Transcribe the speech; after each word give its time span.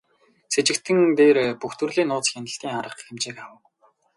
Сэжигтэн 0.53 0.99
дээр 1.19 1.37
бүх 1.61 1.73
төрлийн 1.79 2.09
нууц 2.09 2.25
хяналтын 2.29 2.71
арга 2.79 3.01
хэмжээг 3.05 3.37
авав. 3.45 3.61